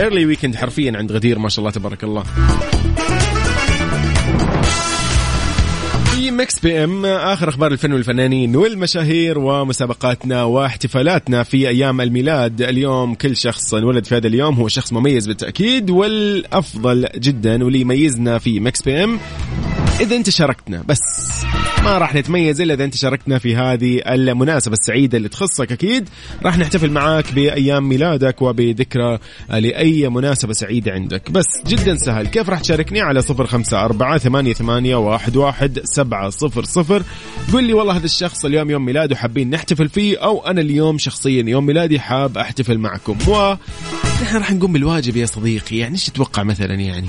early 0.00 0.26
weekend 0.26 0.56
حرفيا 0.56 0.92
عند 0.96 1.12
غدير 1.12 1.38
ما 1.38 1.48
شاء 1.48 1.58
الله 1.58 1.70
تبارك 1.70 2.04
الله. 2.04 2.24
في 6.04 6.30
Mix 6.30 6.58
PM 6.58 7.06
آخر 7.06 7.48
أخبار 7.48 7.72
الفن 7.72 7.92
والفنانين 7.92 8.56
والمشاهير 8.56 9.38
ومسابقاتنا 9.38 10.42
واحتفالاتنا 10.42 11.42
في 11.42 11.68
أيام 11.68 12.00
الميلاد. 12.00 12.62
اليوم 12.62 13.14
كل 13.14 13.36
شخص 13.36 13.74
انولد 13.74 14.04
في 14.04 14.16
هذا 14.16 14.26
اليوم 14.26 14.54
هو 14.54 14.68
شخص 14.68 14.92
مميز 14.92 15.26
بالتأكيد 15.26 15.90
والأفضل 15.90 17.08
جدا 17.16 17.64
واللي 17.64 17.80
يميزنا 17.80 18.38
في 18.38 18.60
Mix 18.60 18.82
PM 18.82 19.18
إذا 20.00 20.16
أنت 20.16 20.30
شاركتنا 20.30 20.82
بس 20.88 21.00
ما 21.84 21.98
راح 21.98 22.14
نتميز 22.14 22.60
إلا 22.60 22.74
إذا 22.74 22.84
أنت 22.84 22.94
شاركتنا 22.94 23.38
في 23.38 23.56
هذه 23.56 24.00
المناسبة 24.06 24.72
السعيدة 24.72 25.18
اللي 25.18 25.28
تخصك 25.28 25.72
أكيد. 25.72 26.08
راح 26.42 26.58
نحتفل 26.58 26.90
معاك 26.90 27.32
بأيام 27.32 27.88
ميلادك 27.88 28.42
وبذكرى 28.42 29.18
لأي 29.50 30.08
مناسبة 30.08 30.52
سعيدة 30.52 30.92
عندك. 30.92 31.30
بس 31.30 31.46
جدا 31.66 31.96
سهل 31.96 32.26
كيف 32.26 32.50
راح 32.50 32.60
تشاركني؟ 32.60 33.00
على 33.00 33.22
صفر 33.22 33.46
خمسة 33.46 33.84
أربعة 33.84 34.18
ثمانية, 34.18 34.52
ثمانية 34.52 34.96
واحد, 34.96 35.36
واحد 35.36 35.80
سبعة 35.84 36.30
صفر 36.30 36.64
صفر. 36.64 37.02
قل 37.52 37.64
لي 37.64 37.72
والله 37.72 37.96
هذا 37.96 38.06
الشخص 38.06 38.44
اليوم 38.44 38.70
يوم 38.70 38.84
ميلاده 38.84 39.16
حابين 39.16 39.50
نحتفل 39.50 39.88
فيه 39.88 40.18
أو 40.18 40.46
أنا 40.46 40.60
اليوم 40.60 40.98
شخصيا 40.98 41.44
يوم 41.46 41.66
ميلادي 41.66 42.00
حاب 42.00 42.38
أحتفل 42.38 42.78
معكم. 42.78 43.18
و 43.28 43.54
نحن 44.22 44.36
راح 44.36 44.52
نقوم 44.52 44.72
بالواجب 44.72 45.16
يا 45.16 45.26
صديقي 45.26 45.76
يعني 45.76 45.94
إيش 45.94 46.04
تتوقع 46.06 46.42
مثلا 46.42 46.74
يعني؟ 46.74 47.08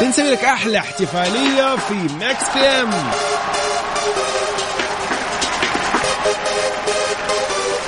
بنسوي 0.00 0.30
لك 0.30 0.44
أحلى 0.44 0.78
احتفالية 0.78 1.76
في 1.76 1.94
Mix 1.94 2.44
PM 2.54 2.90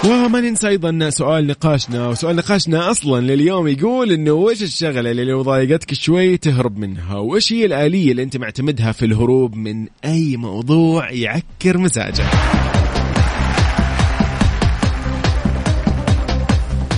وما 0.05 0.41
ننسى 0.41 0.69
أيضا 0.69 1.11
سؤال 1.11 1.47
نقاشنا 1.47 2.09
وسؤال 2.09 2.37
نقاشنا 2.37 2.91
أصلا 2.91 3.21
لليوم 3.21 3.69
يقول 3.69 4.13
إنه 4.13 4.33
وش 4.33 4.63
الشغلة 4.63 5.11
اللي 5.11 5.25
لو 5.25 5.43
ضايقتك 5.43 5.95
شوي 5.95 6.37
تهرب 6.37 6.79
منها؟ 6.79 7.17
وايش 7.17 7.53
هي 7.53 7.65
الآلية 7.65 8.11
اللي 8.11 8.23
أنت 8.23 8.37
معتمدها 8.37 8.93
في 8.93 9.05
الهروب 9.05 9.55
من 9.55 9.87
أي 10.05 10.37
موضوع 10.37 11.11
يعكر 11.11 11.79
مزاجك؟ 11.79 12.72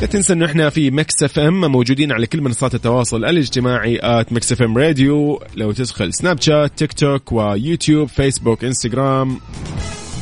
لا 0.01 0.07
تنسى 0.07 0.33
إنه 0.33 0.47
إحنا 0.47 0.71
في 0.71 0.91
Mix 0.91 1.23
FM 1.23 1.61
موجودين 1.73 2.13
على 2.13 2.27
كل 2.27 2.41
منصات 2.41 2.75
التواصل 2.75 3.25
الاجتماعي 3.25 3.99
at 4.03 4.33
Mix 4.33 4.53
FM 4.53 4.79
Radio 4.79 5.43
لو 5.57 5.73
تدخل 5.73 6.15
سناب 6.15 6.41
شات 6.41 6.73
تيك 6.79 6.93
توك 6.93 7.33
ويوتيوب 7.33 8.09
فيسبوك 8.09 8.65
انستغرام 8.65 9.39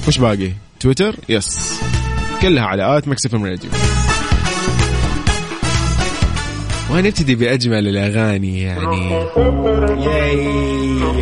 وش 0.08 0.18
باقي؟ 0.18 0.50
تويتر 0.80 1.16
yes 1.28 1.80
كلها 2.42 2.64
على 2.64 2.98
at 2.98 3.08
Mix 3.08 3.26
FM 3.26 3.44
Radio 3.44 3.70
وهنبتدي 6.90 7.34
بأجمل 7.34 7.88
الأغاني 7.88 8.60
يعني؟ 8.62 9.10
ياي 10.04 10.46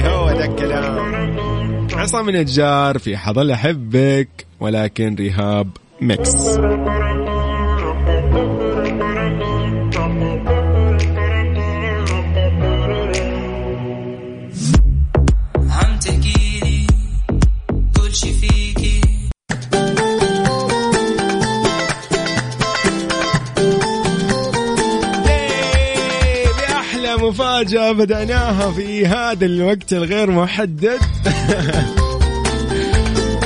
هو 0.09 0.31
ذا 0.31 0.45
الكلام. 0.45 1.87
عصام 1.93 2.29
النجار 2.29 2.99
في 2.99 3.17
حضل 3.17 3.51
احبك 3.51 4.29
ولكن 4.61 5.17
R3HAB 5.21 5.69
mix 6.01 6.31
مفاجأة 27.71 27.93
بدأناها 27.93 28.71
في 28.71 29.07
هذا 29.07 29.47
الوقت 29.47 29.93
الغير 29.93 30.31
محدد. 30.31 30.99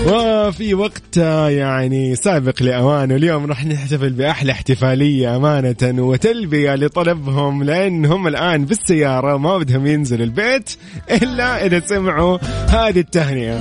وفي 0.09 0.75
وقت 0.75 1.17
يعني 1.17 2.17
سابق 2.17 2.63
لأوانه 2.63 3.15
اليوم 3.15 3.47
راح 3.47 3.67
نحتفل 3.67 4.11
بأحلى 4.11 4.53
احتفالية 4.53 5.37
أمانة 5.37 6.03
وتلبية 6.03 6.75
لطلبهم 6.75 7.65
لأنهم 7.65 8.27
الآن 8.27 8.65
بالسيارة 8.65 9.37
ما 9.37 9.59
بدهم 9.59 9.87
ينزلوا 9.87 10.25
البيت 10.25 10.71
إلا 11.11 11.67
إذا 11.67 11.81
سمعوا 11.81 12.39
هذه 12.69 13.01
التهنئة. 13.01 13.61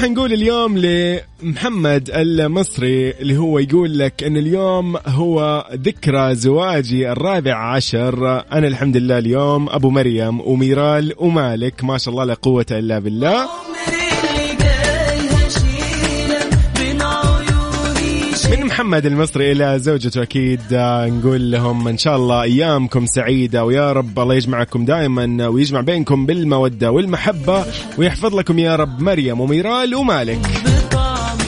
راح 0.00 0.10
نقول 0.10 0.32
اليوم 0.32 0.78
لمحمد 0.78 2.10
المصري 2.14 3.10
اللي 3.10 3.36
هو 3.36 3.58
يقول 3.58 3.98
لك 3.98 4.22
إن 4.22 4.36
اليوم 4.36 4.96
هو 5.06 5.66
ذكرى 5.74 6.34
زواجي 6.34 7.12
الرابع 7.12 7.74
عشر. 7.74 8.44
أنا 8.52 8.66
الحمد 8.66 8.96
لله 8.96 9.18
اليوم 9.18 9.68
أبو 9.68 9.90
مريم 9.90 10.40
وميرال 10.40 11.14
ومالك. 11.18 11.84
ما 11.84 11.98
شاء 11.98 12.12
الله 12.12 12.24
لا 12.24 12.34
قوة 12.34 12.66
إلا 12.70 12.98
بالله. 12.98 13.69
محمد 18.90 19.06
المصري 19.06 19.52
إلى 19.52 19.78
زوجته 19.78 20.22
أكيد 20.22 20.60
آه، 20.72 21.06
نقول 21.06 21.50
لهم 21.50 21.88
إن 21.88 21.98
شاء 21.98 22.16
الله 22.16 22.42
أيامكم 22.42 23.06
سعيدة 23.06 23.64
ويا 23.64 23.92
رب 23.92 24.18
الله 24.18 24.34
يجمعكم 24.34 24.84
دائما 24.84 25.48
ويجمع 25.48 25.80
بينكم 25.80 26.26
بالمودة 26.26 26.90
والمحبة 26.90 27.64
ويحفظ 27.98 28.34
لكم 28.34 28.58
يا 28.58 28.76
رب 28.76 29.02
مريم 29.02 29.40
وميرال 29.40 29.94
ومالك. 29.94 30.38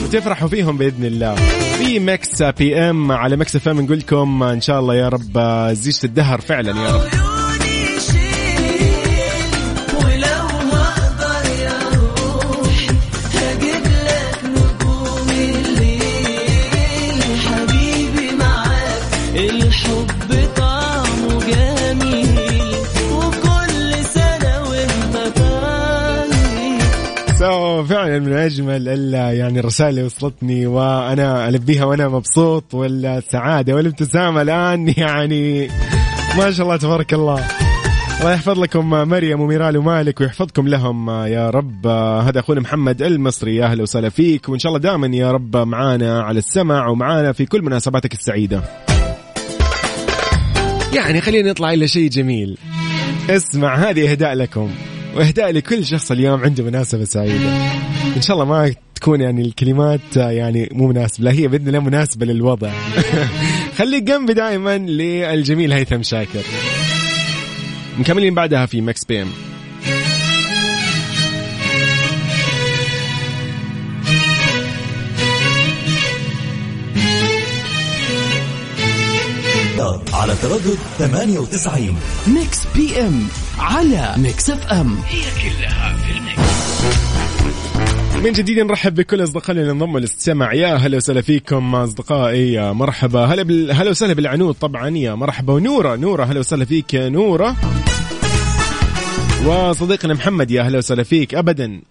وتفرحوا 0.03 0.47
فيهم 0.47 0.77
بإذن 0.77 1.05
الله. 1.05 1.35
في 1.77 1.99
Mix 1.99 2.43
PM 2.43 3.11
على 3.11 3.35
Mix 3.35 3.55
FM 3.55 3.81
نقول 3.81 3.97
لكم 3.97 4.43
إن 4.43 4.61
شاء 4.61 4.79
الله 4.79 4.95
يا 4.95 5.09
رب 5.09 5.39
زيجة 5.73 6.05
الدهر 6.05 6.41
فعلا 6.41 6.81
يا 6.81 6.95
رب. 6.95 7.32
فعلا 27.83 28.19
من 28.19 28.33
أجمل 28.33 28.87
يعني 29.13 29.59
الرسائل 29.59 29.89
اللي 29.89 30.03
وصلتني 30.03 30.65
وأنا 30.67 31.49
البيها 31.49 31.85
وأنا 31.85 32.07
مبسوط 32.07 32.73
والسعاده 32.73 33.75
والابتسامة 33.75 34.41
الآن 34.41 34.93
يعني 34.97 35.67
ما 36.37 36.51
شاء 36.51 36.65
الله 36.65 36.77
تبارك 36.77 37.13
الله. 37.13 37.45
الله 38.19 38.33
يحفظ 38.33 38.59
لكم 38.59 38.89
مريم 38.89 39.41
وميرال 39.41 39.77
ومالك 39.77 40.21
ويحفظكم 40.21 40.67
لهم 40.67 41.09
يا 41.09 41.49
رب. 41.49 41.87
هذا 42.27 42.39
أخونا 42.39 42.61
محمد 42.61 43.01
المصري 43.01 43.55
يا 43.55 43.65
أهلا 43.65 43.83
وسهلا 43.83 44.09
فيك 44.09 44.49
وإن 44.49 44.59
شاء 44.59 44.69
الله 44.69 44.79
دائما 44.79 45.07
يا 45.07 45.31
رب 45.31 45.57
معانا 45.57 46.21
على 46.21 46.39
السمع 46.39 46.87
ومعانا 46.87 47.31
في 47.31 47.45
كل 47.45 47.61
مناسباتك 47.61 48.13
السعيدة. 48.13 48.61
يعني 50.95 51.21
خلينا 51.21 51.49
نطلع 51.49 51.73
إلى 51.73 51.87
شيء 51.87 52.09
جميل. 52.09 52.57
اسمع 53.29 53.75
هذه 53.75 54.11
إهداء 54.11 54.33
لكم 54.33 54.71
وإهداء 55.15 55.51
لكل 55.51 55.85
شخص 55.85 56.11
اليوم 56.11 56.43
عنده 56.43 56.63
مناسبة 56.63 57.03
سعيدة. 57.03 57.55
إن 58.15 58.21
شاء 58.21 58.33
الله 58.35 58.45
ما 58.45 58.73
تكون 58.95 59.21
يعني 59.21 59.41
الكلمات 59.41 60.15
يعني 60.15 60.69
مو 60.71 60.87
مناسبة 60.87 61.25
لا 61.25 61.31
هي 61.31 61.47
بإذن 61.47 61.67
الله 61.67 61.79
مناسبة 61.79 62.25
للوضع. 62.25 62.71
خليك 63.77 64.03
جنبي 64.03 64.33
دائما 64.33 64.77
للجميل 64.77 65.73
هيثم 65.73 66.01
شاكر. 66.03 66.43
مكملين 67.99 68.33
بعدها 68.33 68.65
في 68.65 68.81
ماكس 68.81 69.05
بي 69.05 69.21
إم. 69.21 69.27
على 80.13 80.35
تردد 80.41 80.77
98 80.97 81.97
Mix 82.27 82.59
PM 82.75 83.27
على 83.59 84.13
Mix 84.17 84.49
FM. 84.49 84.97
من 88.23 88.31
جديد 88.31 88.59
نرحب 88.59 88.95
بكل 88.95 89.23
أصدقائنا 89.23 89.61
اللي 89.61 89.71
انضموا 89.71 89.99
للاستماع. 89.99 90.53
يا 90.53 90.75
هلا 90.75 90.97
وسهلا 90.97 91.21
فيكم 91.21 91.75
أصدقائي 91.75 92.53
يا 92.53 92.71
مرحبا. 92.71 93.25
هلا 93.25 93.43
بال... 93.43 93.71
هلا 93.71 93.89
وسهلا 93.89 94.13
بالعنود 94.13 94.55
طبعا 94.55 94.89
يا 94.89 95.15
مرحبا. 95.15 95.53
ونورة 95.53 95.95
نورة 95.95 96.23
هلا 96.23 96.39
وسهلا 96.39 96.65
فيك 96.65 96.93
يا 96.93 97.09
نورة. 97.09 97.55
وصديقنا 99.45 100.13
محمد 100.13 100.51
يا 100.51 100.61
هلا 100.63 100.77
وسهلا 100.77 101.03
فيك. 101.03 101.35
ابدا. 101.35 101.81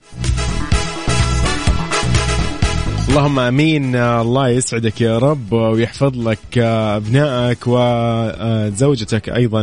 اللهم 3.08 3.38
آمين. 3.38 3.96
الله 3.96 4.48
يسعدك 4.48 5.00
يا 5.00 5.18
رب 5.18 5.52
ويحفظ 5.52 6.28
لك 6.28 6.58
أبنائك 6.58 7.58
وزوجتك 7.66 9.28
أيضا 9.28 9.60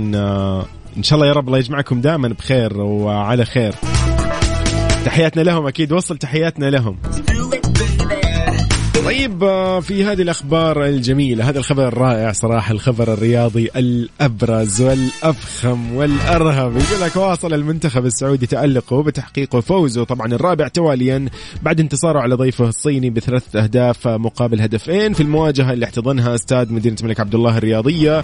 إن 0.98 1.04
شاء 1.04 1.16
الله 1.16 1.28
يا 1.28 1.34
رب 1.34 1.48
الله 1.48 1.58
يجمعكم 1.58 2.02
دائما 2.02 2.28
بخير 2.28 2.78
وعلى 2.82 3.46
خير. 3.46 3.74
تحياتنا 5.06 5.42
لهم 5.42 5.68
أكيد 5.68 5.92
وصل 5.92 6.18
تحياتنا 6.18 6.70
لهم. 6.70 6.98
طيب 9.10 9.44
آه، 9.44 9.80
في 9.80 10.04
هذه 10.04 10.22
الأخبار 10.22 10.86
الجميلة 10.86 11.50
هذا 11.50 11.60
الخبر 11.60 11.88
الرائع 11.88 12.32
صراحة 12.32 12.72
الخبر 12.72 13.14
الرياضي 13.14 13.70
الأبرز 13.76 14.82
والأفخم 14.82 15.96
والأرهب. 15.96 16.72
يقول 16.72 17.02
لك 17.02 17.16
واصل 17.16 17.54
المنتخب 17.54 18.06
السعودي 18.06 18.46
تألقه 18.46 19.04
بتحقيق 19.04 19.60
فوزه 19.60 20.04
طبعا 20.04 20.34
الرابع 20.34 20.68
تواليا 20.68 21.30
بعد 21.64 21.80
انتصاره 21.80 22.20
على 22.20 22.36
ضيفه 22.36 22.70
الصيني 22.70 23.10
بثلاث 23.10 23.56
أهداف 23.56 24.08
مقابل 24.08 24.62
هدفين 24.62 25.14
في 25.14 25.24
المواجهة 25.24 25.74
اللي 25.74 25.86
احتضنها 25.86 26.36
استاد 26.36 26.72
مدينة 26.72 26.96
الملك 27.02 27.20
عبد 27.20 27.36
الله 27.36 27.58
الرياضية 27.58 28.22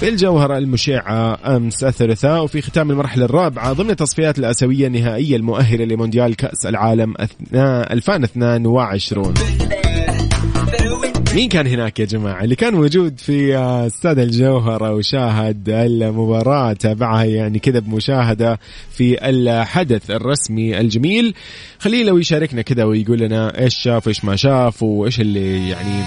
في 0.00 0.08
الجوهرة 0.08 0.58
المشعة 0.58 1.38
أمس 1.56 1.84
الثلاثاء. 1.84 2.44
وفي 2.44 2.62
ختام 2.62 2.90
المرحلة 2.90 3.24
الرابعة 3.24 3.72
ضمن 3.72 3.90
التصفيات 3.90 4.38
الآسيوية 4.38 4.86
النهائية 4.86 5.36
المؤهلة 5.36 5.84
لمونديال 5.84 6.36
كأس 6.36 6.66
العالم 6.66 7.14
أثناء 7.16 7.92
2022 7.92 9.34
مين 11.36 11.48
كان 11.48 11.66
هناك 11.66 12.00
يا 12.00 12.04
جماعة؟ 12.04 12.44
اللي 12.44 12.56
كان 12.56 12.74
موجود 12.74 13.20
في 13.20 13.56
آه، 13.56 13.86
استاد 13.86 14.18
الجوهرة 14.18 14.94
وشاهد 14.94 15.68
المباراة 15.68 16.72
تابعها 16.72 17.24
يعني 17.24 17.58
كذا 17.58 17.78
بمشاهدة 17.78 18.58
في 18.90 19.28
الحدث 19.28 20.10
الرسمي 20.10 20.80
الجميل. 20.80 21.34
خليه 21.78 22.04
لو 22.04 22.18
يشاركنا 22.18 22.62
كذا 22.62 22.84
ويقول 22.84 23.18
لنا 23.18 23.60
إيش 23.62 23.74
شاف 23.74 24.06
وإيش 24.06 24.24
ما 24.24 24.36
شاف 24.36 24.82
وإيش 24.82 25.20
اللي 25.20 25.68
يعني 25.68 26.04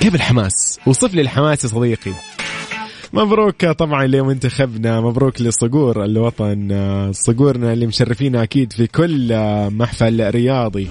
كيف 0.00 0.14
الحماس؟ 0.14 0.80
وصف 0.86 1.14
لي 1.14 1.20
الحماس 1.20 1.64
يا 1.64 1.68
صديقي. 1.68 2.12
مبروك 3.12 3.66
طبعا 3.66 4.06
لمنتخبنا 4.06 5.00
مبروك 5.00 5.40
لصقور 5.40 6.04
الوطن 6.04 6.68
آه، 6.72 7.12
صقورنا 7.12 7.72
اللي 7.72 7.86
مشرفينا 7.86 8.42
أكيد 8.42 8.72
في 8.72 8.86
كل 8.86 9.32
آه، 9.32 9.68
محفل 9.68 10.30
رياضي. 10.30 10.88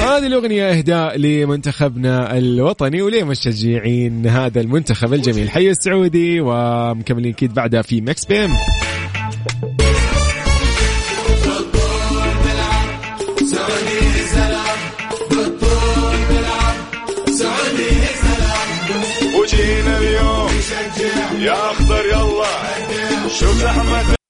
هذه 0.00 0.26
الأغنية 0.26 0.70
إهداء 0.70 1.18
لمنتخبنا 1.18 2.38
الوطني 2.38 3.02
ولمشجعين 3.02 4.26
هذا 4.26 4.60
المنتخب 4.60 5.14
الجميل. 5.14 5.50
حي 5.50 5.70
السعودي 5.70 6.40
ومكملين 6.40 7.32
أكيد 7.32 7.54
بعدها 7.54 7.82
في 7.82 8.00
مكس 8.00 8.24
بيم 8.24 8.50
وجينا 19.40 19.98
اليوم. 19.98 20.50
يا 21.40 21.70
أخضر 21.70 22.04
يلا. 22.06 22.46
شوف 23.28 23.52
زحمة 23.52 24.20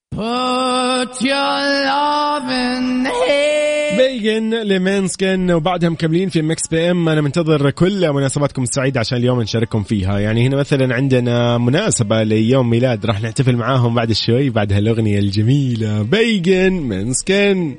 Beggin' 4.20 4.54
ل 4.54 4.65
Måneskin 4.65 5.50
وبعدها 5.50 5.88
مكملين 5.88 6.28
في 6.28 6.42
Mix 6.42 6.68
PM. 6.68 7.08
أنا 7.09 7.20
منتظر 7.20 7.70
كل 7.70 8.12
مناسباتكم 8.12 8.62
السعيدة 8.62 9.00
عشان 9.00 9.18
اليوم 9.18 9.42
نشارككم 9.42 9.83
فيها. 9.83 10.18
يعني 10.18 10.46
هنا 10.46 10.56
مثلا 10.56 10.94
عندنا 10.94 11.59
مناسبة 11.59 12.22
ليوم 12.22 12.70
ميلاد 12.70 13.06
راح 13.06 13.22
نحتفل 13.22 13.56
معاهم 13.56 13.94
بعد 13.94 14.12
شوي 14.12 14.50
بعد 14.50 14.72
هالأغنية 14.72 15.18
الجميلة. 15.18 16.02
Beggin' 16.02 16.72
Måneskin. 16.72 17.74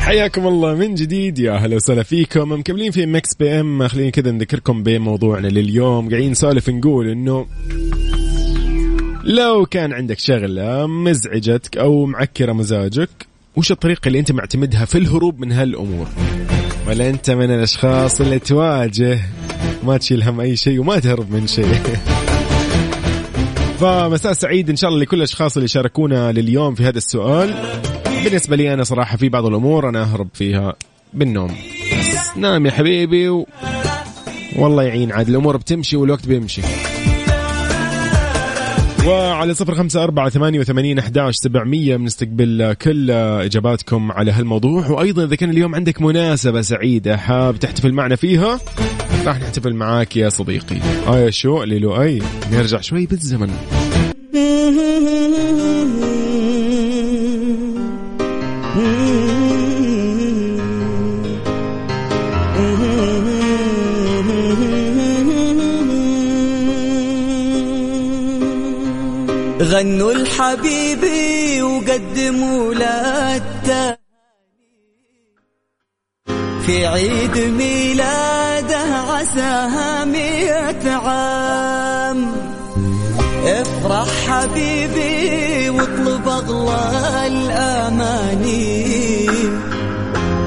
حياكم 0.00 0.46
الله 0.46 0.74
من 0.74 0.94
جديد. 0.94 1.38
يا 1.38 1.52
هلا 1.52 1.76
وسهلا 1.76 2.02
فيكم. 2.02 2.52
مكملين 2.52 2.90
في 2.90 3.06
Mix 3.06 3.34
PM. 3.34 3.88
خليني 3.88 4.10
كذا 4.10 4.30
نذكركم 4.30 4.82
بموضوعنا 4.82 5.48
لليوم. 5.48 6.10
قاعدين 6.10 6.30
نسولف 6.30 6.70
نقول 6.70 7.08
إنه 7.08 7.46
لو 9.26 9.66
كان 9.66 9.92
عندك 9.92 10.18
شغلة 10.18 10.86
مزعجتك 10.86 11.76
أو 11.76 12.06
معكرة 12.06 12.52
مزاجك 12.52 13.08
وش 13.56 13.72
الطريقة 13.72 14.08
اللي 14.08 14.18
أنت 14.18 14.32
معتمدها 14.32 14.84
في 14.84 14.98
الهروب 14.98 15.40
من 15.40 15.52
هالأمور؟ 15.52 16.06
ولا 16.88 17.10
أنت 17.10 17.30
من 17.30 17.50
الأشخاص 17.50 18.20
اللي 18.20 18.38
تواجه 18.38 19.20
ما 19.82 19.96
تشيل 19.96 20.22
هم 20.22 20.40
أي 20.40 20.56
شيء 20.56 20.80
وما 20.80 20.98
تهرب 20.98 21.32
من 21.32 21.46
شيء؟ 21.46 21.66
فمساء 23.80 24.32
سعيد 24.32 24.70
إن 24.70 24.76
شاء 24.76 24.90
الله 24.90 25.02
لكل 25.02 25.16
الأشخاص 25.16 25.56
اللي 25.56 25.68
شاركونا 25.68 26.32
لليوم 26.32 26.74
في 26.74 26.82
هذا 26.82 26.98
السؤال. 26.98 27.54
بالنسبة 28.24 28.56
لي 28.56 28.74
أنا 28.74 28.84
صراحة 28.84 29.16
في 29.16 29.28
بعض 29.28 29.46
الأمور 29.46 29.88
أنا 29.88 30.02
أهرب 30.02 30.28
فيها 30.34 30.74
بالنوم. 31.14 31.56
نام 32.36 32.66
يا 32.66 32.70
حبيبي 32.70 33.28
و... 33.28 33.46
والله 34.56 34.82
يعين 34.82 35.12
عاد 35.12 35.28
الأمور 35.28 35.56
بتمشي 35.56 35.96
والوقت 35.96 36.26
بيمشي. 36.26 36.62
وعلى 39.06 39.54
صفر 39.54 39.74
خمسة 39.74 40.04
أربعة 40.04 40.28
ثمانية 40.28 40.60
وثمانين 40.60 40.98
أحداش 40.98 41.34
سبعمية 41.34 41.96
بنستقبل 41.96 42.72
كل 42.72 43.10
إجاباتكم 43.10 44.12
على 44.12 44.32
هالموضوع. 44.32 44.90
وأيضا 44.90 45.24
إذا 45.24 45.36
كان 45.36 45.50
اليوم 45.50 45.74
عندك 45.74 46.02
مناسبة 46.02 46.60
سعيدة 46.60 47.16
حاب 47.16 47.58
تحتفل 47.58 47.92
معنا 47.92 48.16
فيها 48.16 48.60
راح 49.26 49.40
نحتفل 49.40 49.74
معاك 49.74 50.16
يا 50.16 50.28
صديقي. 50.28 50.76
آية 51.08 51.30
شو؟ 51.30 51.62
ليلو 51.62 52.02
أي 52.02 52.22
نرجع 52.52 52.80
شوي 52.80 53.06
بالزمن. 53.06 53.50
غنوا 69.66 70.12
الحبيبي 70.12 71.62
وقدموا 71.62 72.74
له 72.74 73.16
في 76.66 76.86
عيد 76.86 77.38
ميلاده 77.38 78.78
عساها 78.78 80.04
مئة 80.04 80.90
عام. 80.92 82.32
افرح 83.46 84.08
حبيبي 84.28 85.70
واطلب 85.70 86.28
أغلى 86.28 87.26
الأماني. 87.26 88.86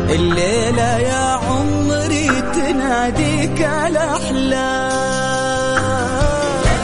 الليلة 0.10 0.98
يا 0.98 1.40
عمري 1.48 2.28
تناديك 2.56 3.62
الأحلام. 3.62 4.79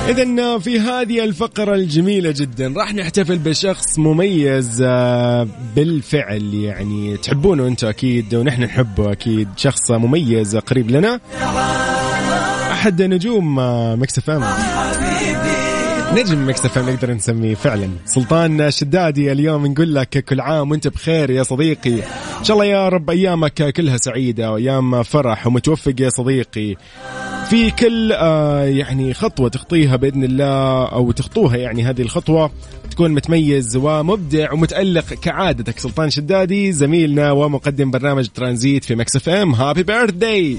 إذا 0.10 0.58
في 0.58 0.80
هذه 0.80 1.24
الفقرة 1.24 1.76
الجميلة 1.76 2.32
جدا 2.32 2.74
راح 2.78 2.94
نحتفل 2.94 3.38
بشخص 3.38 4.00
مميز 4.00 4.84
آه، 4.88 5.48
بالفعل 5.76 6.54
يعني 6.54 7.18
تحبونه 7.18 7.68
أنتم 7.68 7.88
أكيد 7.88 8.36
ونحن 8.36 8.64
نحبه 8.64 9.12
أكيد 9.12 9.48
شخص 9.58 9.92
مميز 9.92 10.58
قريب 10.58 10.92
لنا. 10.92 11.20
أحد 12.72 13.02
نجوم 13.02 13.60
آه، 13.60 13.96
Mix 13.96 14.18
FM 14.18 14.30
نجم 16.14 16.50
Mix 16.50 16.66
FM 16.66 16.78
نقدر 16.78 17.14
نسميه 17.14 17.56
فعلا. 17.56 17.90
سلطان 18.06 18.72
شدادي 18.72 19.32
اليوم 19.32 19.68
نقول 19.68 19.96
لك 19.96 20.10
كل 20.10 20.40
عام 20.40 20.72
وأنت 20.72 20.88
بخير 20.88 21.30
يا 21.30 21.44
صديقي. 21.44 21.96
إن 22.40 22.44
شاء 22.44 22.58
الله 22.58 22.66
يا 22.66 22.90
رب 22.90 23.10
أيامك 23.10 23.74
كلها 23.74 23.98
سعيدة 23.98 24.52
وأيام 24.52 25.04
فرح 25.04 25.48
ومتوفق 25.48 25.94
يا 26.00 26.10
صديقي. 26.10 26.76
في 27.50 27.72
كل 27.72 28.12
آه 28.12 28.64
يعني 28.64 29.14
خطوة 29.14 29.50
تخطيها 29.50 29.96
بإذن 29.96 30.24
الله 30.24 30.86
أو 30.86 31.12
تخطوها 31.12 31.58
يعني 31.58 31.84
هذه 31.84 32.02
الخطوة 32.02 32.52
تكون 32.92 33.12
متميز 33.12 33.76
ومبدع 33.76 34.54
ومتألق 34.54 35.14
كعادتك. 35.14 35.80
سلطان 35.80 36.10
شدادي 36.10 36.72
زميلنا 36.72 37.32
ومقدم 37.32 37.92
برنامج 37.92 38.28
ترانزيت 38.28 38.84
في 38.84 38.96
Mix 38.96 39.16
FM. 39.16 39.54
happy 39.54 39.84
birthday 39.84 40.58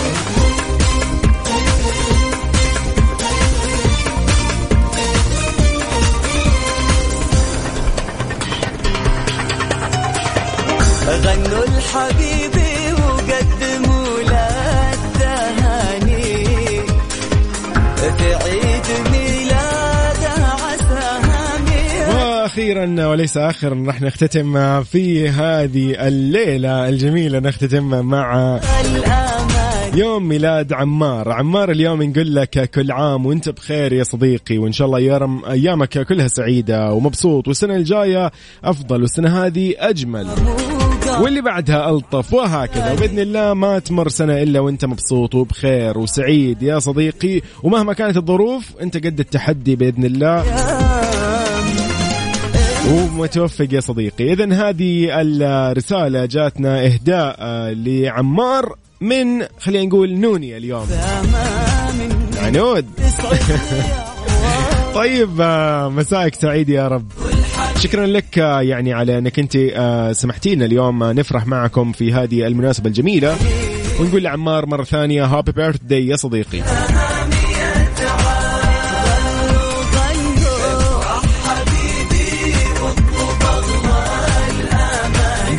غنوا 0.00 0.47
وأخيرا 22.68 23.06
وليس 23.06 23.36
اخرا 23.36 23.84
راح 23.86 24.02
نختتم 24.02 24.82
في 24.82 25.28
هذه 25.28 26.08
الليلة 26.08 26.88
الجميلة 26.88 27.38
نختتم 27.38 28.06
مع 28.06 28.60
يوم 29.94 30.28
ميلاد 30.28 30.72
عمار. 30.72 31.32
عمار 31.32 31.70
اليوم 31.70 32.02
نقول 32.02 32.34
لك 32.34 32.70
كل 32.70 32.92
عام 32.92 33.26
وأنت 33.26 33.48
بخير 33.48 33.92
يا 33.92 34.02
صديقي 34.02 34.58
وإن 34.58 34.72
شاء 34.72 34.86
الله 34.86 35.00
يرم 35.00 35.44
أيامك 35.44 35.98
كلها 35.98 36.28
سعيدة 36.28 36.92
ومبسوط 36.92 37.48
والسنة 37.48 37.76
الجاية 37.76 38.32
أفضل 38.64 39.02
والسنة 39.02 39.46
هذه 39.46 39.74
أجمل. 39.78 40.28
واللي 41.20 41.40
بعدها 41.40 41.90
ألطف 41.90 42.32
وهكذا. 42.32 42.92
وبإذن 42.92 43.18
الله 43.18 43.54
ما 43.54 43.78
تمر 43.78 44.08
سنة 44.08 44.42
إلا 44.42 44.60
وأنت 44.60 44.84
مبسوط 44.84 45.34
وبخير 45.34 45.98
وسعيد 45.98 46.62
يا 46.62 46.78
صديقي. 46.78 47.40
ومهما 47.62 47.92
كانت 47.92 48.16
الظروف 48.16 48.76
أنت 48.82 48.96
قد 48.96 49.20
التحدي 49.20 49.76
بإذن 49.76 50.04
الله. 50.04 50.44
ومتوفق 52.88 53.68
يا 53.72 53.80
صديقي. 53.80 54.32
إذا 54.32 54.52
هذه 54.52 55.20
الرسالة 55.20 56.26
جاتنا 56.26 56.86
إهداء 56.86 57.36
آه، 57.38 57.72
لعمار 57.72 58.74
من 59.00 59.44
خلينا 59.58 59.84
نقول 59.84 60.20
نوني 60.20 60.56
اليوم. 60.56 60.86
عنود. 62.36 62.86
طيب 64.94 65.40
آه، 65.40 65.88
مساءك 65.88 66.34
سعيد 66.34 66.68
يا 66.68 66.88
رب. 66.88 67.12
شكرا 67.78 68.06
لك 68.06 68.38
آه، 68.38 68.62
يعني 68.62 68.92
على 68.92 69.18
إنك 69.18 69.38
أنت 69.38 69.56
آه، 69.56 70.12
سمحتينا 70.12 70.64
اليوم 70.64 71.04
نفرح 71.04 71.46
معكم 71.46 71.92
في 71.92 72.12
هذه 72.12 72.46
المناسبة 72.46 72.88
الجميلة. 72.88 73.36
ونقول 74.00 74.22
لعمار 74.22 74.66
مرة 74.66 74.84
ثانية 74.84 75.24
هابي 75.24 75.52
بيرث 75.52 75.80
داي 75.82 76.06
يا 76.06 76.16
صديقي. 76.16 76.62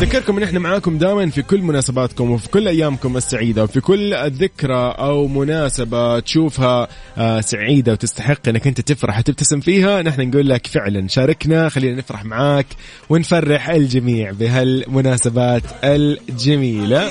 نذكركم 0.01 0.37
إن 0.37 0.43
إحنا 0.43 0.59
معاكم 0.59 0.97
دائما 0.97 1.29
في 1.29 1.41
كل 1.41 1.61
مناسباتكم 1.61 2.31
وفي 2.31 2.49
كل 2.49 2.67
أيامكم 2.67 3.17
السعيدة 3.17 3.63
وفي 3.63 3.81
كل 3.81 4.15
ذكرى 4.15 4.95
أو 4.99 5.27
مناسبة 5.27 6.19
تشوفها 6.19 6.87
آه، 7.17 7.41
سعيدة 7.41 7.91
وتستحق 7.91 8.47
إنك 8.47 8.67
أنت 8.67 8.81
تفرح 8.81 9.19
وتبتسم 9.19 9.59
فيها. 9.59 10.01
نحن 10.01 10.29
نقول 10.29 10.49
لك 10.49 10.67
فعلا 10.67 11.07
شاركنا 11.07 11.69
خلينا 11.69 11.97
نفرح 11.97 12.25
معاك 12.25 12.65
ونفرح 13.09 13.69
الجميع 13.69 14.31
بهالمناسبات 14.31 15.63
الجميلة. 15.83 17.09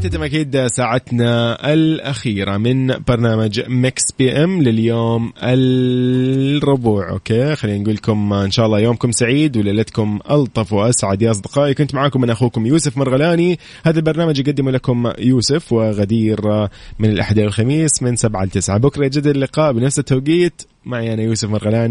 نختتم 0.00 0.22
أكيد 0.22 0.66
ساعتنا 0.66 1.72
الأخيرة 1.72 2.56
من 2.56 2.86
برنامج 3.08 3.60
Mix 3.68 4.02
PM 4.18 4.62
لليوم 4.62 5.32
الربوع 5.42 7.10
okay؟ 7.10 7.54
خلينا 7.54 7.78
نقول 7.78 7.94
لكم 7.94 8.32
إن 8.32 8.50
شاء 8.50 8.66
الله 8.66 8.80
يومكم 8.80 9.12
سعيد 9.12 9.56
وليلتكم 9.56 10.18
ألطف 10.30 10.72
وأسعد. 10.72 11.22
يا 11.22 11.30
أصدقائي 11.30 11.74
كنت 11.74 11.94
معاكم 11.94 12.20
من 12.20 12.30
أخوكم 12.30 12.66
يوسف 12.66 12.96
مرغلاني. 12.96 13.58
هذا 13.84 13.98
البرنامج 13.98 14.38
يقدم 14.38 14.68
لكم 14.68 15.12
يوسف 15.18 15.72
وغدير 15.72 16.68
من 16.98 17.10
الأحد 17.10 17.38
الخميس 17.38 18.02
من 18.02 18.16
7 18.16 18.44
ل 18.44 18.50
9 18.50 18.78
بكرة 18.78 19.04
يجد 19.06 19.26
اللقاء 19.26 19.72
بنفس 19.72 19.98
التوقيت. 19.98 20.62
معي 20.84 21.14
أنا 21.14 21.22
يوسف 21.22 21.48
مرغلاني. 21.48 21.88